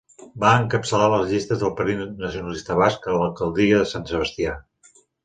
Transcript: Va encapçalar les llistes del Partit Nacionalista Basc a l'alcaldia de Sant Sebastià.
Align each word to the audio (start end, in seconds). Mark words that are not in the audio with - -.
Va 0.43 0.51
encapçalar 0.59 1.09
les 1.15 1.33
llistes 1.33 1.59
del 1.63 1.73
Partit 1.81 2.01
Nacionalista 2.23 2.79
Basc 2.81 3.05
a 3.05 3.13
l'alcaldia 3.19 3.83
de 3.83 3.91
Sant 3.93 4.09
Sebastià. 4.15 4.57